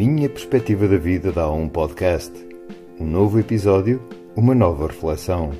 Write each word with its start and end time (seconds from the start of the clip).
minha 0.00 0.30
perspectiva 0.30 0.88
da 0.88 0.96
vida 0.96 1.30
dá 1.30 1.50
um 1.50 1.68
podcast. 1.68 2.32
Um 2.98 3.04
novo 3.04 3.38
episódio, 3.38 4.00
uma 4.34 4.54
nova 4.54 4.86
reflexão. 4.86 5.50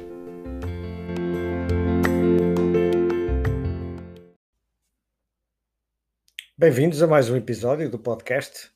Bem-vindos 6.56 7.03
a 7.03 7.06
mais 7.06 7.29
um 7.29 7.37
episódio 7.37 7.90
do 7.90 7.98
podcast. 7.98 8.69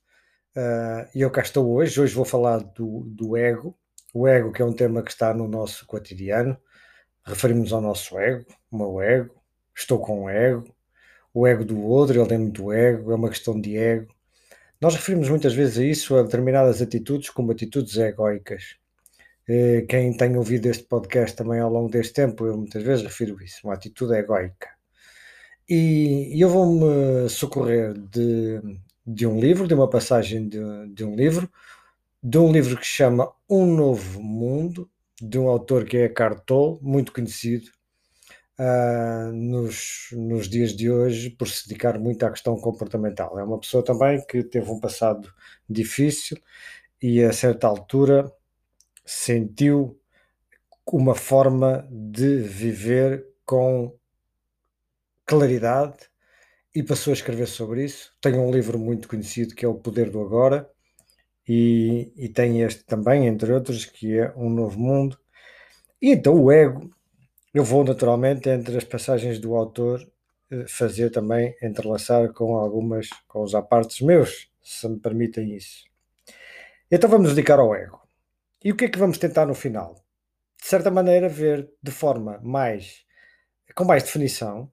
Uh, 0.54 1.08
e 1.14 1.22
eu 1.22 1.30
cá 1.30 1.40
estou 1.40 1.72
hoje. 1.72 1.99
Hoje 1.99 2.14
vou 2.14 2.26
falar 2.26 2.58
do, 2.58 3.04
do 3.07 3.35
ego. 3.35 3.75
O 4.12 4.29
ego, 4.29 4.53
que 4.53 4.61
é 4.61 4.67
um 4.67 4.75
tema 4.75 5.03
que 5.03 5.12
está 5.12 5.32
no 5.32 5.49
nosso 5.49 5.86
cotidiano. 5.86 6.58
Referimos 7.25 7.72
ao 7.72 7.81
nosso 7.81 8.18
ego, 8.18 8.44
o 8.71 8.76
meu 8.76 9.00
ego. 9.00 9.35
Estou 9.75 9.99
com 9.99 10.25
o 10.25 10.29
ego. 10.29 10.62
O 11.32 11.46
ego 11.46 11.64
do 11.64 11.81
outro, 11.81 12.21
ele 12.21 12.29
tem 12.29 12.36
muito 12.36 12.71
ego. 12.71 13.12
É 13.12 13.14
uma 13.14 13.31
questão 13.31 13.58
de 13.58 13.79
ego. 13.79 14.14
Nós 14.81 14.95
referimos 14.95 15.29
muitas 15.29 15.55
vezes 15.55 15.79
a 15.79 15.85
isso, 15.85 16.17
a 16.17 16.23
determinadas 16.23 16.83
atitudes, 16.83 17.31
como 17.31 17.53
atitudes 17.53 17.96
egóicas. 17.96 18.77
Eh, 19.49 19.85
quem 19.89 20.17
tem 20.17 20.37
ouvido 20.37 20.67
este 20.67 20.85
podcast 20.85 21.37
também 21.37 21.61
ao 21.61 21.71
longo 21.71 21.91
deste 21.91 22.14
tempo, 22.14 22.47
eu 22.47 22.57
muitas 22.57 22.83
vezes 22.83 23.05
refiro 23.05 23.43
isso, 23.43 23.61
uma 23.64 23.75
atitude 23.75 24.14
egóica. 24.14 24.69
E 25.69 26.43
eu 26.43 26.49
vou-me 26.49 27.29
socorrer 27.29 27.95
de, 27.95 28.61
de 29.07 29.27
um 29.27 29.41
livro, 29.41 29.67
de 29.67 29.75
uma 29.75 29.89
passagem 29.89 30.49
de, 30.49 30.59
de 30.95 31.05
um 31.05 31.14
livro, 31.14 31.50
de 32.22 32.39
um 32.39 32.53
livro 32.53 32.77
que 32.77 32.86
se 32.86 32.92
chama 32.92 33.33
Um 33.48 33.67
Novo 33.67 34.22
Mundo, 34.22 34.91
de 35.20 35.39
um 35.39 35.48
autor 35.48 35.84
que 35.84 35.97
é 35.98 36.09
Cartol, 36.09 36.78
muito 36.83 37.12
conhecido, 37.12 37.70
uh, 38.58 39.33
nos, 39.33 40.08
nos 40.12 40.48
dias 40.48 40.75
de 40.75 40.91
hoje 40.91 41.31
por 41.31 41.48
se 41.48 41.69
dedicar 41.69 41.98
muito 41.98 42.25
à 42.25 42.31
questão 42.31 42.56
comportamental. 42.56 43.39
É 43.39 43.44
uma 43.44 43.58
pessoa 43.58 43.84
também 43.84 44.25
que 44.27 44.42
teve 44.42 44.70
um 44.70 44.80
passado 44.80 45.33
difícil 45.69 46.38
e 47.02 47.22
a 47.22 47.32
certa 47.32 47.66
altura 47.66 48.30
sentiu 49.05 49.98
uma 50.86 51.14
forma 51.14 51.86
de 51.91 52.38
viver 52.38 53.27
com 53.44 53.97
claridade 55.27 56.08
e 56.75 56.82
passou 56.82 57.10
a 57.10 57.14
escrever 57.14 57.47
sobre 57.47 57.84
isso. 57.84 58.12
Tem 58.20 58.34
um 58.34 58.50
livro 58.50 58.78
muito 58.78 59.08
conhecido 59.08 59.55
que 59.55 59.64
é 59.64 59.69
O 59.69 59.75
Poder 59.75 60.10
do 60.10 60.20
Agora 60.20 60.69
e, 61.48 62.12
e 62.16 62.28
tem 62.28 62.62
este 62.62 62.84
também, 62.84 63.27
entre 63.27 63.52
outros, 63.52 63.84
que 63.84 64.19
é 64.19 64.32
Um 64.36 64.50
Novo 64.50 64.78
Mundo. 64.78 65.19
E 66.00 66.10
então 66.12 66.42
o 66.42 66.50
ego 66.50 66.91
eu 67.55 67.64
vou 67.64 67.84
naturalmente 67.84 68.48
entre 68.50 68.77
as 68.77 68.84
passagens 68.84 69.38
do 69.38 69.55
autor 69.55 70.06
eh, 70.50 70.66
fazer 70.66 71.10
também 71.10 71.56
entrelaçar 71.62 72.33
com 72.33 72.56
algumas 72.56 73.08
com 73.28 73.42
os 73.42 73.55
apartes 73.55 74.00
meus, 74.00 74.50
se 74.62 74.88
me 74.88 74.98
permitem 74.98 75.55
isso. 75.55 75.84
Então 76.91 77.08
vamos 77.08 77.30
dedicar 77.34 77.58
ao 77.60 77.75
ego. 77.75 78.00
E 78.62 78.72
o 78.72 78.77
que 78.77 78.86
é 78.86 78.88
que 78.88 78.98
vamos 78.98 79.19
tentar 79.19 79.47
no 79.47 79.55
final? 79.55 79.94
De 80.60 80.66
certa 80.69 80.91
maneira 80.91 81.28
ver 81.28 81.70
de 81.82 81.91
forma 81.92 82.41
mais 82.42 83.05
com 83.75 83.84
mais 83.84 84.05
definição, 84.05 84.70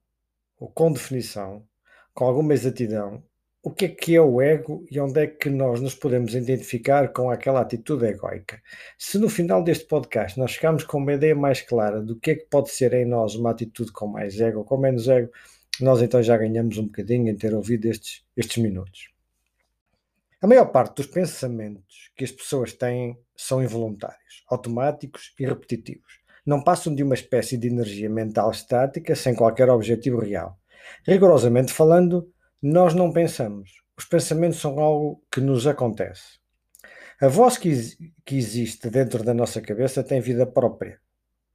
ou 0.59 0.69
com 0.69 0.91
definição, 0.91 1.67
com 2.13 2.25
alguma 2.25 2.53
exatidão, 2.53 3.23
o 3.63 3.69
que 3.69 3.85
é 3.85 3.89
que 3.89 4.15
é 4.15 4.21
o 4.21 4.41
ego 4.41 4.85
e 4.89 4.99
onde 4.99 5.19
é 5.19 5.27
que 5.27 5.49
nós 5.49 5.79
nos 5.79 5.93
podemos 5.93 6.33
identificar 6.33 7.13
com 7.13 7.29
aquela 7.29 7.61
atitude 7.61 8.05
egoica. 8.05 8.59
Se 8.97 9.19
no 9.19 9.29
final 9.29 9.63
deste 9.63 9.85
podcast 9.85 10.39
nós 10.39 10.51
chegarmos 10.51 10.83
com 10.83 10.97
uma 10.97 11.13
ideia 11.13 11.35
mais 11.35 11.61
clara 11.61 12.01
do 12.01 12.19
que 12.19 12.31
é 12.31 12.35
que 12.35 12.45
pode 12.45 12.71
ser 12.71 12.93
em 12.93 13.05
nós 13.05 13.35
uma 13.35 13.51
atitude 13.51 13.91
com 13.91 14.07
mais 14.07 14.39
ego 14.41 14.59
ou 14.59 14.65
com 14.65 14.77
menos 14.77 15.07
ego, 15.07 15.31
nós 15.79 16.01
então 16.01 16.23
já 16.23 16.35
ganhamos 16.37 16.77
um 16.77 16.85
bocadinho 16.85 17.29
em 17.29 17.35
ter 17.35 17.53
ouvido 17.53 17.85
estes, 17.85 18.23
estes 18.35 18.57
minutos. 18.57 19.11
A 20.41 20.47
maior 20.47 20.65
parte 20.65 20.95
dos 20.95 21.05
pensamentos 21.05 22.11
que 22.15 22.23
as 22.23 22.31
pessoas 22.31 22.73
têm 22.73 23.15
são 23.35 23.61
involuntários, 23.61 24.43
automáticos 24.49 25.35
e 25.39 25.45
repetitivos. 25.45 26.19
Não 26.43 26.63
passam 26.63 26.95
de 26.95 27.03
uma 27.03 27.13
espécie 27.13 27.57
de 27.57 27.67
energia 27.67 28.09
mental 28.09 28.49
estática 28.49 29.15
sem 29.15 29.35
qualquer 29.35 29.69
objetivo 29.69 30.19
real. 30.19 30.57
Rigorosamente 31.05 31.71
falando, 31.71 32.27
nós 32.61 32.93
não 32.93 33.11
pensamos. 33.11 33.71
Os 33.97 34.05
pensamentos 34.05 34.59
são 34.59 34.79
algo 34.79 35.23
que 35.31 35.41
nos 35.41 35.65
acontece. 35.65 36.39
A 37.19 37.27
voz 37.27 37.57
que, 37.57 37.71
que 38.25 38.35
existe 38.35 38.89
dentro 38.89 39.23
da 39.23 39.33
nossa 39.33 39.61
cabeça 39.61 40.03
tem 40.03 40.19
vida 40.19 40.45
própria, 40.45 40.99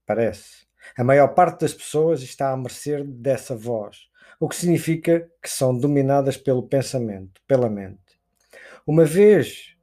parece. 0.06 0.66
A 0.96 1.02
maior 1.02 1.34
parte 1.34 1.62
das 1.62 1.74
pessoas 1.74 2.22
está 2.22 2.52
à 2.52 2.56
mercê 2.56 3.02
dessa 3.02 3.56
voz, 3.56 4.08
o 4.38 4.48
que 4.48 4.54
significa 4.54 5.28
que 5.42 5.50
são 5.50 5.76
dominadas 5.76 6.36
pelo 6.36 6.68
pensamento, 6.68 7.40
pela 7.46 7.68
mente. 7.68 7.98
Uma 8.86 9.04
vez 9.04 9.76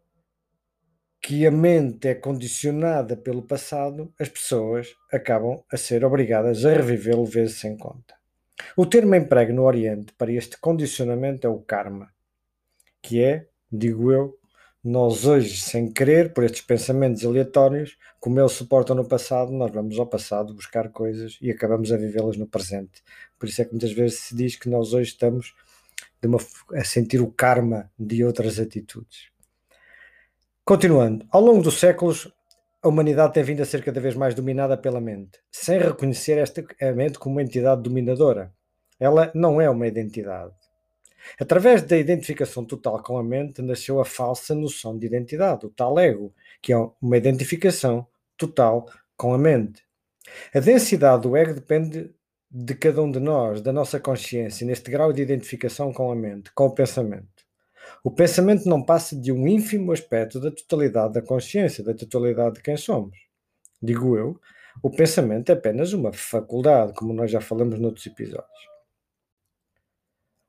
que 1.21 1.45
a 1.47 1.51
mente 1.51 2.07
é 2.07 2.15
condicionada 2.15 3.17
pelo 3.17 3.41
passado, 3.41 4.13
as 4.19 4.29
pessoas 4.29 4.93
acabam 5.11 5.63
a 5.71 5.77
ser 5.77 6.03
obrigadas 6.03 6.65
a 6.65 6.73
revivê-lo 6.73 7.25
vezes 7.25 7.59
sem 7.59 7.77
conta. 7.77 8.22
O 8.75 8.85
termo 8.85 9.15
emprego 9.15 9.53
no 9.53 9.63
Oriente 9.63 10.13
para 10.13 10.31
este 10.31 10.57
condicionamento 10.57 11.45
é 11.45 11.49
o 11.49 11.59
karma, 11.59 12.11
que 13.01 13.21
é, 13.21 13.47
digo 13.71 14.11
eu, 14.11 14.37
nós 14.83 15.25
hoje, 15.25 15.61
sem 15.61 15.91
querer, 15.91 16.33
por 16.33 16.43
estes 16.43 16.61
pensamentos 16.61 17.23
aleatórios, 17.23 17.97
como 18.19 18.39
eles 18.39 18.51
suportam 18.51 18.95
no 18.95 19.07
passado, 19.07 19.51
nós 19.51 19.71
vamos 19.71 19.97
ao 19.97 20.05
passado 20.05 20.53
buscar 20.53 20.89
coisas 20.89 21.37
e 21.41 21.49
acabamos 21.49 21.91
a 21.91 21.97
vivê-las 21.97 22.35
no 22.35 22.45
presente. 22.45 23.01
Por 23.39 23.47
isso 23.47 23.61
é 23.61 23.65
que 23.65 23.71
muitas 23.71 23.93
vezes 23.93 24.19
se 24.19 24.35
diz 24.35 24.57
que 24.57 24.67
nós 24.67 24.93
hoje 24.93 25.11
estamos 25.11 25.55
uma, 26.21 26.37
a 26.73 26.83
sentir 26.83 27.21
o 27.21 27.31
karma 27.31 27.89
de 27.97 28.25
outras 28.25 28.59
atitudes. 28.59 29.29
Continuando, 30.65 31.25
ao 31.29 31.41
longo 31.41 31.61
dos 31.61 31.79
séculos, 31.79 32.29
a 32.83 32.87
humanidade 32.89 33.33
tem 33.33 33.43
vindo 33.43 33.61
a 33.61 33.65
ser 33.65 33.81
cada 33.81 34.01
vez 34.01 34.13
mais 34.13 34.35
dominada 34.35 34.77
pela 34.77 34.99
mente, 34.99 35.39
sem 35.49 35.79
reconhecer 35.79 36.37
esta 36.37 36.65
mente 36.93 37.17
como 37.17 37.35
uma 37.35 37.41
entidade 37.41 37.81
dominadora. 37.81 38.53
Ela 38.99 39.31
não 39.33 39.61
é 39.61 39.69
uma 39.69 39.87
identidade. 39.87 40.53
Através 41.39 41.81
da 41.81 41.97
identificação 41.97 42.65
total 42.65 43.01
com 43.01 43.17
a 43.17 43.23
mente, 43.23 43.61
nasceu 43.61 44.01
a 44.01 44.05
falsa 44.05 44.53
noção 44.53 44.97
de 44.97 45.05
identidade, 45.05 45.65
o 45.65 45.69
tal 45.69 45.97
ego, 45.97 46.33
que 46.61 46.73
é 46.73 46.77
uma 47.01 47.17
identificação 47.17 48.05
total 48.37 48.85
com 49.15 49.33
a 49.33 49.37
mente. 49.37 49.81
A 50.53 50.59
densidade 50.59 51.23
do 51.23 51.37
ego 51.37 51.53
depende 51.53 52.13
de 52.51 52.75
cada 52.75 53.01
um 53.01 53.09
de 53.09 53.19
nós, 53.19 53.61
da 53.61 53.71
nossa 53.71 53.99
consciência, 53.99 54.67
neste 54.67 54.91
grau 54.91 55.13
de 55.13 55.21
identificação 55.21 55.93
com 55.93 56.11
a 56.11 56.15
mente, 56.15 56.51
com 56.53 56.65
o 56.65 56.75
pensamento. 56.75 57.32
O 58.03 58.11
pensamento 58.11 58.67
não 58.67 58.83
passa 58.83 59.15
de 59.15 59.31
um 59.31 59.47
ínfimo 59.47 59.93
aspecto 59.93 60.37
da 60.37 60.51
totalidade 60.51 61.13
da 61.13 61.21
consciência, 61.21 61.81
da 61.81 61.93
totalidade 61.93 62.55
de 62.55 62.61
quem 62.61 62.75
somos. 62.75 63.17
Digo 63.81 64.17
eu, 64.17 64.37
o 64.81 64.89
pensamento 64.89 65.49
é 65.49 65.53
apenas 65.53 65.93
uma 65.93 66.11
faculdade, 66.11 66.93
como 66.93 67.13
nós 67.13 67.31
já 67.31 67.39
falamos 67.39 67.79
noutros 67.79 68.05
episódios. 68.05 68.73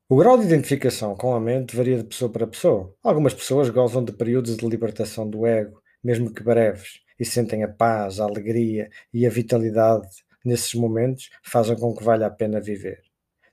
O 0.08 0.16
grau 0.16 0.36
de 0.36 0.46
identificação 0.46 1.14
com 1.16 1.32
a 1.32 1.40
mente 1.40 1.76
varia 1.76 1.96
de 1.96 2.04
pessoa 2.04 2.30
para 2.30 2.46
pessoa. 2.46 2.92
Algumas 3.02 3.32
pessoas 3.32 3.70
gozam 3.70 4.04
de 4.04 4.12
períodos 4.12 4.56
de 4.56 4.66
libertação 4.66 5.28
do 5.30 5.46
ego, 5.46 5.80
mesmo 6.02 6.34
que 6.34 6.42
breves, 6.42 7.00
e 7.18 7.24
sentem 7.24 7.62
a 7.62 7.68
paz, 7.68 8.18
a 8.18 8.24
alegria 8.24 8.90
e 9.12 9.24
a 9.26 9.30
vitalidade 9.30 10.08
nesses 10.44 10.74
momentos 10.74 11.30
fazem 11.42 11.76
com 11.76 11.94
que 11.94 12.02
valha 12.02 12.26
a 12.26 12.30
pena 12.30 12.60
viver. 12.60 13.00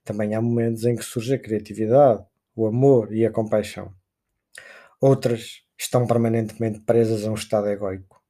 Também 0.04 0.34
há 0.34 0.42
momentos 0.42 0.86
em 0.86 0.96
que 0.96 1.06
surge 1.06 1.36
a 1.36 1.40
criatividade, 1.40 2.26
o 2.56 2.68
amor 2.68 3.14
e 3.14 3.26
a 3.26 3.32
compaixão. 3.32 3.94
Outras 5.00 5.62
estão 5.78 6.06
permanentemente 6.06 6.82
presas 6.82 7.26
a 7.26 7.32
um 7.32 7.36
estado 7.36 7.68
egoico. 7.70 8.22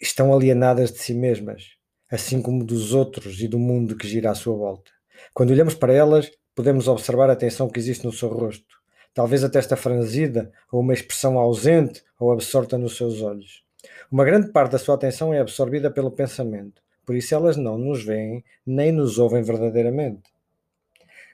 Estão 0.00 0.32
alienadas 0.32 0.92
de 0.92 0.98
si 0.98 1.12
mesmas, 1.12 1.76
assim 2.10 2.40
como 2.40 2.64
dos 2.64 2.94
outros 2.94 3.40
e 3.40 3.48
do 3.48 3.58
mundo 3.58 3.96
que 3.96 4.08
gira 4.08 4.30
à 4.30 4.34
sua 4.34 4.56
volta. 4.56 4.90
Quando 5.34 5.50
olhamos 5.50 5.74
para 5.74 5.92
elas, 5.92 6.30
podemos 6.54 6.88
observar 6.88 7.28
a 7.28 7.36
tensão 7.36 7.68
que 7.68 7.78
existe 7.78 8.04
no 8.04 8.12
seu 8.12 8.28
rosto, 8.28 8.76
talvez 9.12 9.44
a 9.44 9.50
testa 9.50 9.76
franzida 9.76 10.50
ou 10.72 10.80
uma 10.80 10.94
expressão 10.94 11.38
ausente 11.38 12.02
ou 12.18 12.32
absorta 12.32 12.78
nos 12.78 12.96
seus 12.96 13.20
olhos. 13.20 13.62
Uma 14.10 14.24
grande 14.24 14.50
parte 14.52 14.72
da 14.72 14.78
sua 14.78 14.94
atenção 14.94 15.34
é 15.34 15.40
absorvida 15.40 15.90
pelo 15.90 16.10
pensamento, 16.10 16.82
por 17.04 17.14
isso 17.14 17.34
elas 17.34 17.56
não 17.56 17.76
nos 17.76 18.02
veem 18.04 18.44
nem 18.66 18.92
nos 18.92 19.18
ouvem 19.18 19.42
verdadeiramente 19.42 20.22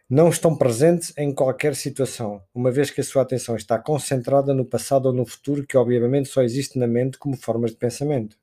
não 0.08 0.28
estão 0.28 0.56
presentes 0.56 1.12
em 1.18 1.34
qualquer 1.34 1.74
situação, 1.74 2.40
uma 2.54 2.70
vez 2.70 2.90
que 2.90 3.00
a 3.00 3.04
sua 3.04 3.22
atenção 3.22 3.56
está 3.56 3.76
concentrada 3.76 4.54
no 4.54 4.64
passado 4.64 5.06
ou 5.06 5.12
no 5.12 5.26
futuro, 5.26 5.66
que 5.66 5.76
obviamente 5.76 6.28
só 6.28 6.42
existe 6.42 6.78
na 6.78 6.86
mente 6.86 7.18
como 7.18 7.36
formas 7.36 7.72
de 7.72 7.76
pensamento. 7.76 8.38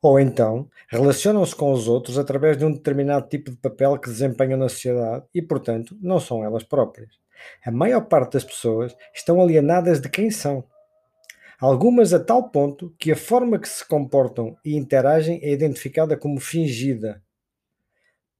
Ou 0.00 0.18
então, 0.18 0.66
relacionam-se 0.88 1.54
com 1.54 1.72
os 1.72 1.88
outros 1.88 2.18
através 2.18 2.56
de 2.56 2.64
um 2.64 2.72
determinado 2.72 3.28
tipo 3.28 3.50
de 3.50 3.56
papel 3.58 3.98
que 3.98 4.08
desempenham 4.08 4.58
na 4.58 4.68
sociedade 4.70 5.26
e, 5.34 5.42
portanto, 5.42 5.96
não 6.00 6.18
são 6.18 6.42
elas 6.42 6.64
próprias. 6.64 7.10
A 7.64 7.70
maior 7.70 8.06
parte 8.06 8.34
das 8.34 8.44
pessoas 8.44 8.96
estão 9.14 9.42
alienadas 9.42 10.00
de 10.00 10.08
quem 10.08 10.30
são. 10.30 10.64
Algumas 11.58 12.14
a 12.14 12.20
tal 12.20 12.50
ponto 12.50 12.94
que 12.98 13.12
a 13.12 13.16
forma 13.16 13.58
que 13.58 13.68
se 13.68 13.86
comportam 13.86 14.56
e 14.64 14.74
interagem 14.74 15.38
é 15.42 15.50
identificada 15.50 16.16
como 16.16 16.40
fingida 16.40 17.22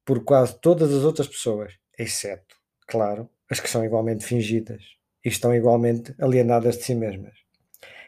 por 0.02 0.24
quase 0.24 0.58
todas 0.58 0.92
as 0.92 1.04
outras 1.04 1.28
pessoas 1.28 1.79
exceto, 2.02 2.56
claro, 2.86 3.28
as 3.50 3.60
que 3.60 3.68
são 3.68 3.84
igualmente 3.84 4.24
fingidas. 4.24 4.82
e 5.22 5.28
estão 5.28 5.54
igualmente 5.54 6.14
alienadas 6.18 6.78
de 6.78 6.84
si 6.84 6.94
mesmas. 6.94 7.34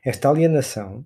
Esta 0.03 0.31
alienação 0.31 1.05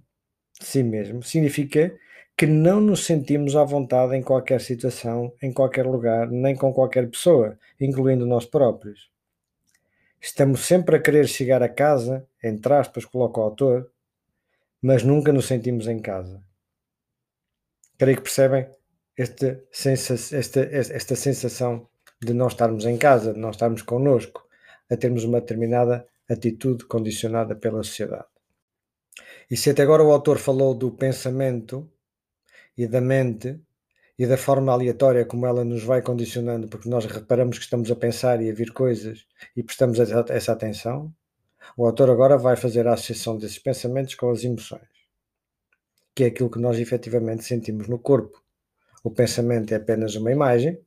de 0.56 0.64
si 0.64 0.82
mesmo 0.82 1.20
significa 1.20 1.92
que 2.36 2.46
não 2.46 2.80
nos 2.80 3.04
sentimos 3.04 3.56
à 3.56 3.64
vontade 3.64 4.14
em 4.14 4.22
qualquer 4.22 4.60
situação, 4.60 5.34
em 5.42 5.52
qualquer 5.52 5.84
lugar, 5.84 6.30
nem 6.30 6.54
com 6.54 6.72
qualquer 6.72 7.10
pessoa, 7.10 7.58
incluindo 7.80 8.24
nós 8.24 8.44
próprios. 8.46 9.10
Estamos 10.20 10.60
sempre 10.60 10.94
a 10.94 11.00
querer 11.00 11.26
chegar 11.26 11.60
a 11.62 11.68
casa, 11.68 12.24
entre 12.42 12.72
aspas, 12.72 13.04
coloca 13.04 13.40
o 13.40 13.42
autor, 13.42 13.90
mas 14.80 15.02
nunca 15.02 15.32
nos 15.32 15.46
sentimos 15.46 15.88
em 15.88 15.98
casa. 15.98 16.40
Creio 17.98 18.18
que 18.18 18.22
percebem 18.22 18.68
esta, 19.16 19.60
esta, 20.32 20.60
esta 20.60 21.16
sensação 21.16 21.88
de 22.20 22.32
não 22.32 22.48
estarmos 22.48 22.84
em 22.84 22.96
casa, 22.96 23.32
de 23.32 23.38
não 23.38 23.50
estarmos 23.50 23.82
connosco, 23.82 24.46
a 24.90 24.96
termos 24.96 25.24
uma 25.24 25.40
determinada 25.40 26.06
atitude 26.28 26.84
condicionada 26.84 27.54
pela 27.54 27.82
sociedade. 27.82 28.26
E 29.50 29.56
se 29.56 29.70
até 29.70 29.82
agora 29.82 30.02
o 30.02 30.12
autor 30.12 30.38
falou 30.38 30.74
do 30.74 30.90
pensamento 30.90 31.88
e 32.76 32.86
da 32.86 33.00
mente 33.00 33.60
e 34.18 34.26
da 34.26 34.36
forma 34.36 34.72
aleatória 34.72 35.24
como 35.24 35.46
ela 35.46 35.64
nos 35.64 35.82
vai 35.82 36.02
condicionando, 36.02 36.68
porque 36.68 36.88
nós 36.88 37.04
reparamos 37.04 37.58
que 37.58 37.64
estamos 37.64 37.90
a 37.90 37.96
pensar 37.96 38.42
e 38.42 38.50
a 38.50 38.54
vir 38.54 38.72
coisas 38.72 39.26
e 39.54 39.62
prestamos 39.62 39.98
essa 40.00 40.52
atenção, 40.52 41.12
o 41.76 41.84
autor 41.84 42.10
agora 42.10 42.38
vai 42.38 42.56
fazer 42.56 42.86
a 42.86 42.94
associação 42.94 43.36
desses 43.36 43.58
pensamentos 43.58 44.14
com 44.14 44.30
as 44.30 44.42
emoções, 44.42 44.88
que 46.14 46.24
é 46.24 46.26
aquilo 46.28 46.50
que 46.50 46.58
nós 46.58 46.78
efetivamente 46.78 47.44
sentimos 47.44 47.88
no 47.88 47.98
corpo. 47.98 48.42
O 49.04 49.10
pensamento 49.10 49.72
é 49.72 49.76
apenas 49.76 50.16
uma 50.16 50.32
imagem 50.32 50.80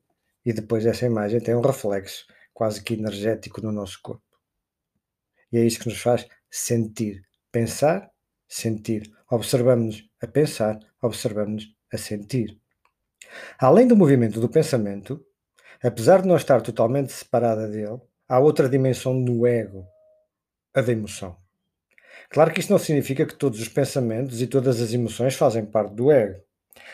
e 0.44 0.52
depois 0.52 0.86
essa 0.86 1.06
imagem 1.06 1.40
tem 1.40 1.54
um 1.54 1.60
reflexo 1.60 2.26
quase 2.52 2.82
que 2.82 2.94
energético 2.94 3.60
no 3.60 3.72
nosso 3.72 3.98
corpo. 4.02 4.24
E 5.52 5.58
é 5.58 5.64
isso 5.64 5.80
que 5.80 5.88
nos 5.88 6.00
faz 6.00 6.26
sentir. 6.50 7.22
Pensar, 7.50 8.10
sentir. 8.48 9.10
Observamos-nos 9.30 10.08
a 10.22 10.26
pensar, 10.26 10.78
observamos-nos 11.02 11.74
a 11.92 11.98
sentir. 11.98 12.60
Além 13.58 13.86
do 13.86 13.96
movimento 13.96 14.40
do 14.40 14.48
pensamento, 14.48 15.24
apesar 15.82 16.22
de 16.22 16.28
não 16.28 16.36
estar 16.36 16.60
totalmente 16.60 17.12
separada 17.12 17.68
dele, 17.68 18.00
há 18.28 18.38
outra 18.38 18.68
dimensão 18.68 19.14
no 19.14 19.46
ego, 19.46 19.86
a 20.74 20.80
da 20.80 20.92
emoção. 20.92 21.36
Claro 22.28 22.52
que 22.52 22.60
isto 22.60 22.70
não 22.70 22.78
significa 22.78 23.26
que 23.26 23.34
todos 23.34 23.60
os 23.60 23.68
pensamentos 23.68 24.40
e 24.40 24.46
todas 24.46 24.80
as 24.80 24.92
emoções 24.92 25.34
fazem 25.34 25.64
parte 25.64 25.94
do 25.94 26.10
ego. 26.10 26.40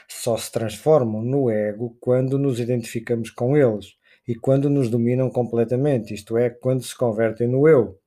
Só 0.08 0.36
se 0.36 0.50
transformam 0.50 1.22
no 1.22 1.50
ego 1.50 1.96
quando 2.00 2.38
nos 2.38 2.60
identificamos 2.60 3.30
com 3.30 3.56
eles 3.56 3.96
e 4.26 4.34
quando 4.34 4.68
nos 4.68 4.88
dominam 4.88 5.30
completamente, 5.30 6.14
isto 6.14 6.36
é, 6.36 6.50
quando 6.50 6.82
se 6.82 6.96
convertem 6.96 7.46
no 7.46 7.68
eu. 7.68 8.00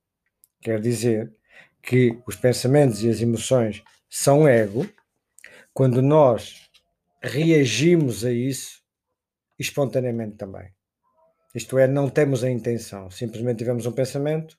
Quer 0.61 0.81
dizer 0.81 1.33
que 1.81 2.19
os 2.27 2.35
pensamentos 2.35 3.03
e 3.03 3.09
as 3.09 3.21
emoções 3.21 3.81
são 4.09 4.47
ego 4.47 4.87
quando 5.73 6.01
nós 6.01 6.69
reagimos 7.21 8.25
a 8.25 8.31
isso 8.31 8.81
espontaneamente 9.57 10.37
também. 10.37 10.69
Isto 11.55 11.77
é, 11.77 11.87
não 11.87 12.09
temos 12.09 12.43
a 12.43 12.49
intenção, 12.49 13.09
simplesmente 13.09 13.59
tivemos 13.59 13.85
um 13.85 13.91
pensamento, 13.91 14.57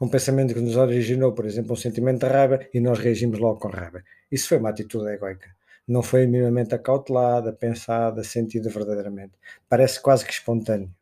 um 0.00 0.08
pensamento 0.08 0.54
que 0.54 0.60
nos 0.60 0.76
originou, 0.76 1.32
por 1.32 1.44
exemplo, 1.46 1.72
um 1.72 1.76
sentimento 1.76 2.20
de 2.20 2.32
raiva 2.32 2.60
e 2.72 2.80
nós 2.80 2.98
reagimos 2.98 3.38
logo 3.38 3.58
com 3.58 3.68
raiva. 3.68 4.02
Isso 4.30 4.48
foi 4.48 4.58
uma 4.58 4.70
atitude 4.70 5.10
egoica. 5.10 5.57
Não 5.88 6.02
foi 6.02 6.26
minimamente 6.26 6.74
acautelada, 6.74 7.50
pensada, 7.50 8.22
sentida 8.22 8.68
verdadeiramente. 8.68 9.32
Parece 9.66 10.00
quase 10.02 10.26
que 10.26 10.32
espontâneo. 10.32 10.94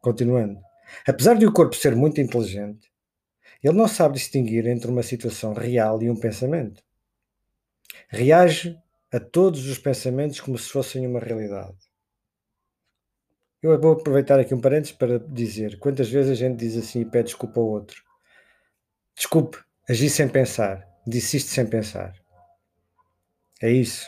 Continuando. 0.00 0.58
Apesar 1.06 1.36
de 1.36 1.46
o 1.46 1.52
corpo 1.52 1.76
ser 1.76 1.94
muito 1.94 2.18
inteligente, 2.18 2.90
ele 3.62 3.76
não 3.76 3.86
sabe 3.86 4.14
distinguir 4.14 4.66
entre 4.66 4.90
uma 4.90 5.02
situação 5.02 5.52
real 5.52 6.02
e 6.02 6.10
um 6.10 6.16
pensamento. 6.16 6.82
Reage 8.08 8.78
a 9.12 9.20
todos 9.20 9.66
os 9.66 9.76
pensamentos 9.76 10.40
como 10.40 10.56
se 10.56 10.70
fossem 10.70 11.06
uma 11.06 11.20
realidade. 11.20 11.76
Eu 13.62 13.78
vou 13.78 13.92
aproveitar 13.92 14.40
aqui 14.40 14.54
um 14.54 14.60
parênteses 14.60 14.92
para 14.92 15.18
dizer 15.18 15.78
quantas 15.78 16.08
vezes 16.08 16.32
a 16.32 16.34
gente 16.34 16.56
diz 16.56 16.74
assim 16.76 17.02
e 17.02 17.04
pede 17.04 17.26
desculpa 17.26 17.60
ao 17.60 17.66
outro. 17.66 18.02
Desculpe, 19.14 19.58
agi 19.86 20.08
sem 20.08 20.26
pensar, 20.26 20.88
disse 21.06 21.36
isto 21.36 21.50
sem 21.50 21.66
pensar. 21.66 22.19
É 23.62 23.70
isso. 23.70 24.06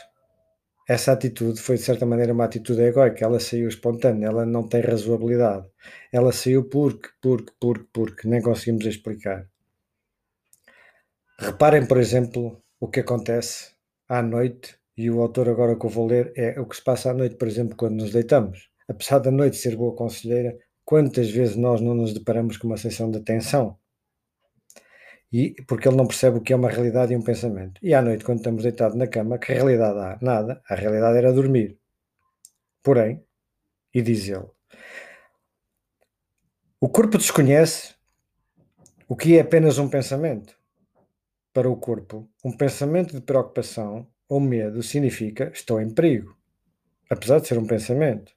Essa 0.87 1.13
atitude 1.13 1.61
foi 1.61 1.77
de 1.77 1.83
certa 1.83 2.05
maneira 2.05 2.33
uma 2.33 2.43
atitude 2.45 2.81
egoica, 2.81 3.23
ela 3.23 3.39
saiu 3.39 3.67
espontânea, 3.67 4.27
ela 4.27 4.45
não 4.45 4.67
tem 4.67 4.81
razoabilidade. 4.81 5.65
Ela 6.11 6.31
saiu 6.31 6.67
porque, 6.69 7.09
porque, 7.21 7.53
porque, 7.59 7.87
porque, 7.93 8.27
nem 8.27 8.41
conseguimos 8.41 8.85
explicar. 8.85 9.47
Reparem, 11.39 11.87
por 11.87 11.97
exemplo, 11.97 12.61
o 12.79 12.87
que 12.87 12.99
acontece 12.99 13.73
à 14.09 14.21
noite, 14.21 14.77
e 14.97 15.09
o 15.09 15.21
autor 15.21 15.49
agora 15.49 15.77
que 15.77 15.85
eu 15.85 15.89
vou 15.89 16.05
ler 16.05 16.33
é 16.35 16.59
o 16.59 16.65
que 16.65 16.75
se 16.75 16.83
passa 16.83 17.11
à 17.11 17.13
noite, 17.13 17.35
por 17.35 17.47
exemplo, 17.47 17.75
quando 17.75 17.95
nos 17.95 18.11
deitamos 18.11 18.73
apesar 18.87 19.19
da 19.19 19.31
noite 19.31 19.57
ser 19.57 19.75
boa 19.75 19.95
conselheira, 19.95 20.57
quantas 20.85 21.29
vezes 21.29 21.55
nós 21.55 21.81
não 21.81 21.95
nos 21.95 22.13
deparamos 22.13 22.57
com 22.57 22.67
uma 22.67 22.77
sensação 22.77 23.09
de 23.09 23.21
tensão? 23.21 23.77
E, 25.33 25.55
porque 25.67 25.87
ele 25.87 25.97
não 25.97 26.05
percebe 26.05 26.37
o 26.37 26.41
que 26.41 26.53
é 26.53 26.55
uma 26.55 26.69
realidade 26.69 27.11
e 27.11 27.17
um 27.17 27.23
pensamento. 27.23 27.79
E 27.81 27.91
à 27.95 28.03
noite, 28.03 28.23
quando 28.23 28.37
estamos 28.37 28.61
deitados 28.61 28.95
na 28.95 29.07
cama, 29.07 29.39
que 29.39 29.51
realidade 29.51 29.97
há? 29.97 30.19
Nada. 30.21 30.61
A 30.69 30.75
realidade 30.75 31.17
era 31.17 31.33
dormir. 31.33 31.79
Porém, 32.83 33.25
e 33.91 34.01
diz 34.01 34.27
ele, 34.27 34.45
o 36.79 36.87
corpo 36.87 37.17
desconhece 37.17 37.95
o 39.07 39.15
que 39.15 39.37
é 39.37 39.41
apenas 39.41 39.79
um 39.79 39.89
pensamento. 39.89 40.55
Para 41.51 41.69
o 41.69 41.77
corpo, 41.77 42.29
um 42.43 42.51
pensamento 42.51 43.15
de 43.15 43.21
preocupação 43.21 44.07
ou 44.29 44.39
medo 44.39 44.83
significa 44.83 45.51
estou 45.53 45.81
em 45.81 45.89
perigo, 45.89 46.37
apesar 47.09 47.39
de 47.39 47.47
ser 47.47 47.57
um 47.57 47.65
pensamento. 47.65 48.33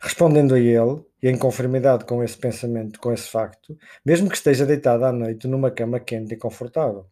Respondendo 0.00 0.54
a 0.54 0.58
ele, 0.58 1.04
e 1.22 1.28
em 1.28 1.38
conformidade 1.38 2.04
com 2.04 2.22
esse 2.22 2.36
pensamento, 2.36 3.00
com 3.00 3.12
esse 3.12 3.28
facto, 3.28 3.76
mesmo 4.04 4.28
que 4.28 4.36
esteja 4.36 4.66
deitado 4.66 5.04
à 5.04 5.12
noite 5.12 5.48
numa 5.48 5.70
cama 5.70 5.98
quente 5.98 6.34
e 6.34 6.36
confortável. 6.36 7.06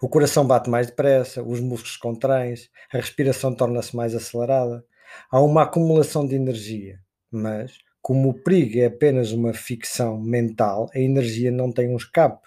O 0.00 0.08
coração 0.08 0.46
bate 0.46 0.70
mais 0.70 0.86
depressa, 0.86 1.42
os 1.42 1.60
músculos 1.60 1.96
contraem-se, 1.96 2.70
a 2.92 2.96
respiração 2.96 3.54
torna-se 3.54 3.94
mais 3.94 4.14
acelerada. 4.14 4.84
Há 5.30 5.40
uma 5.40 5.62
acumulação 5.62 6.26
de 6.26 6.34
energia, 6.34 6.98
mas, 7.30 7.78
como 8.00 8.30
o 8.30 8.34
perigo 8.34 8.78
é 8.78 8.86
apenas 8.86 9.32
uma 9.32 9.52
ficção 9.52 10.18
mental, 10.18 10.88
a 10.94 10.98
energia 10.98 11.50
não 11.50 11.70
tem 11.70 11.88
um 11.88 11.96
escape. 11.96 12.46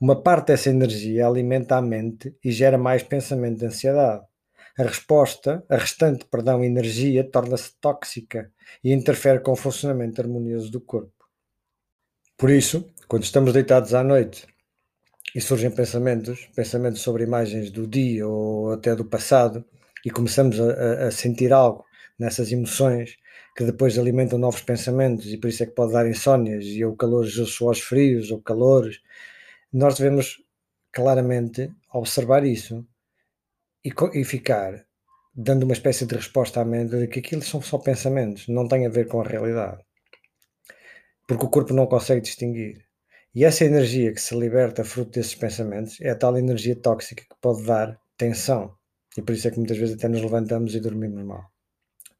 Uma 0.00 0.22
parte 0.22 0.48
dessa 0.48 0.70
energia 0.70 1.26
alimenta 1.26 1.76
a 1.76 1.82
mente 1.82 2.36
e 2.44 2.50
gera 2.50 2.78
mais 2.78 3.02
pensamento 3.02 3.58
de 3.58 3.66
ansiedade. 3.66 4.24
A 4.76 4.82
resposta, 4.82 5.64
a 5.68 5.76
restante, 5.76 6.24
perdão, 6.24 6.64
energia 6.64 7.22
torna-se 7.22 7.72
tóxica 7.80 8.52
e 8.82 8.92
interfere 8.92 9.40
com 9.40 9.52
o 9.52 9.56
funcionamento 9.56 10.20
harmonioso 10.20 10.70
do 10.70 10.80
corpo. 10.80 11.12
Por 12.36 12.50
isso, 12.50 12.84
quando 13.06 13.22
estamos 13.22 13.52
deitados 13.52 13.94
à 13.94 14.02
noite 14.02 14.46
e 15.34 15.40
surgem 15.40 15.70
pensamentos, 15.70 16.48
pensamentos 16.56 17.00
sobre 17.02 17.22
imagens 17.22 17.70
do 17.70 17.86
dia 17.86 18.26
ou 18.26 18.72
até 18.72 18.96
do 18.96 19.04
passado, 19.04 19.64
e 20.04 20.10
começamos 20.10 20.60
a, 20.60 21.06
a 21.06 21.10
sentir 21.10 21.52
algo 21.52 21.84
nessas 22.18 22.52
emoções 22.52 23.16
que 23.56 23.64
depois 23.64 23.98
alimentam 23.98 24.38
novos 24.38 24.60
pensamentos 24.60 25.26
e 25.26 25.38
por 25.38 25.48
isso 25.48 25.62
é 25.62 25.66
que 25.66 25.72
pode 25.72 25.92
dar 25.92 26.08
insónias 26.08 26.64
e 26.64 26.84
ou 26.84 26.96
calores 26.96 27.38
ou 27.38 27.46
suores 27.46 27.80
frios 27.80 28.30
ou 28.30 28.42
calores, 28.42 29.00
nós 29.72 29.96
devemos 29.96 30.42
claramente 30.92 31.72
observar 31.92 32.44
isso 32.44 32.86
e, 33.84 33.92
e 34.18 34.24
ficar 34.24 34.84
dando 35.34 35.64
uma 35.64 35.72
espécie 35.72 36.06
de 36.06 36.14
resposta 36.14 36.60
à 36.60 36.64
mente 36.64 36.96
de 36.96 37.08
que 37.08 37.18
aquilo 37.18 37.42
são 37.42 37.60
só 37.60 37.78
pensamentos, 37.78 38.46
não 38.48 38.68
tem 38.68 38.86
a 38.86 38.90
ver 38.90 39.08
com 39.08 39.20
a 39.20 39.26
realidade. 39.26 39.82
Porque 41.26 41.44
o 41.44 41.50
corpo 41.50 41.74
não 41.74 41.86
consegue 41.86 42.20
distinguir. 42.20 42.84
E 43.34 43.44
essa 43.44 43.64
energia 43.64 44.12
que 44.12 44.20
se 44.20 44.38
liberta 44.38 44.84
fruto 44.84 45.10
desses 45.10 45.34
pensamentos 45.34 46.00
é 46.00 46.10
a 46.10 46.14
tal 46.14 46.38
energia 46.38 46.76
tóxica 46.76 47.22
que 47.22 47.40
pode 47.40 47.64
dar 47.64 47.98
tensão. 48.16 48.76
E 49.16 49.22
por 49.22 49.32
isso 49.32 49.48
é 49.48 49.50
que 49.50 49.58
muitas 49.58 49.76
vezes 49.76 49.96
até 49.96 50.06
nos 50.06 50.22
levantamos 50.22 50.74
e 50.74 50.80
dormimos 50.80 51.24
mal. 51.24 51.50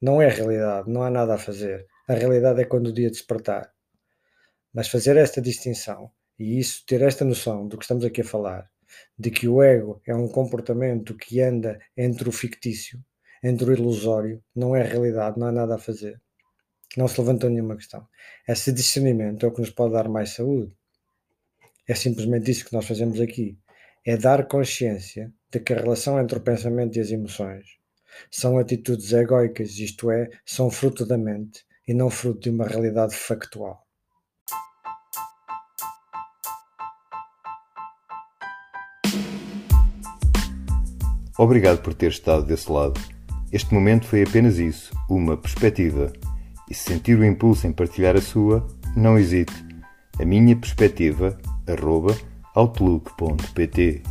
Não 0.02 0.21
é 0.21 0.26
a 0.26 0.30
realidade, 0.30 0.90
não 0.90 1.02
há 1.02 1.11
nada 1.11 1.35
a 1.35 1.38
fazer. 1.38 1.87
A 2.09 2.14
realidade 2.14 2.61
é 2.61 2.64
quando 2.64 2.88
o 2.88 2.92
dia 2.92 3.11
despertar. 3.11 3.73
Mas 4.73 4.88
fazer 4.88 5.16
esta 5.16 5.40
distinção 5.40 6.11
e 6.37 6.59
isso, 6.59 6.85
ter 6.85 7.00
esta 7.00 7.25
noção 7.25 7.68
do 7.68 7.78
que 7.78 7.85
estamos 7.85 8.04
aqui 8.04 8.23
a 8.23 8.25
falar, 8.25 8.68
de 9.18 9.30
que 9.30 9.48
o 9.48 9.62
ego 9.62 10.00
é 10.06 10.14
um 10.14 10.28
comportamento 10.28 11.14
que 11.14 11.40
anda 11.40 11.80
entre 11.96 12.28
o 12.28 12.32
fictício, 12.32 13.02
entre 13.42 13.70
o 13.70 13.72
ilusório, 13.72 14.42
não 14.54 14.74
é 14.74 14.82
realidade, 14.82 15.38
não 15.38 15.46
há 15.46 15.52
nada 15.52 15.74
a 15.76 15.78
fazer. 15.78 16.20
Não 16.96 17.08
se 17.08 17.20
levantou 17.20 17.50
nenhuma 17.50 17.76
questão. 17.76 18.06
Esse 18.48 18.72
discernimento 18.72 19.44
é 19.44 19.48
o 19.48 19.52
que 19.52 19.60
nos 19.60 19.70
pode 19.70 19.92
dar 19.92 20.08
mais 20.08 20.30
saúde. 20.30 20.72
É 21.86 21.94
simplesmente 21.94 22.50
isso 22.50 22.64
que 22.64 22.72
nós 22.72 22.86
fazemos 22.86 23.20
aqui. 23.20 23.58
É 24.06 24.16
dar 24.16 24.46
consciência 24.46 25.32
de 25.50 25.60
que 25.60 25.72
a 25.72 25.80
relação 25.80 26.20
entre 26.20 26.38
o 26.38 26.40
pensamento 26.40 26.96
e 26.96 27.00
as 27.00 27.10
emoções 27.10 27.66
são 28.30 28.58
atitudes 28.58 29.12
egóicas, 29.12 29.78
isto 29.78 30.10
é, 30.10 30.30
são 30.44 30.70
fruto 30.70 31.04
da 31.04 31.18
mente 31.18 31.64
e 31.86 31.92
não 31.92 32.10
fruto 32.10 32.40
de 32.40 32.50
uma 32.50 32.66
realidade 32.66 33.14
factual. 33.14 33.83
Obrigado 41.38 41.82
por 41.82 41.94
ter 41.94 42.10
estado 42.10 42.44
desse 42.44 42.70
lado. 42.70 43.00
Este 43.52 43.72
momento 43.74 44.06
foi 44.06 44.22
apenas 44.22 44.58
isso, 44.58 44.92
uma 45.08 45.36
perspectiva. 45.36 46.12
E 46.70 46.74
se 46.74 46.84
sentir 46.84 47.18
o 47.18 47.24
impulso 47.24 47.66
em 47.66 47.72
partilhar 47.72 48.16
a 48.16 48.20
sua, 48.20 48.66
não 48.96 49.18
hesite. 49.18 49.52
A 50.20 50.24
minha 50.24 50.56
perspectiva, 50.56 51.36
arroba, 51.66 52.16
outlook.pt 52.54 54.02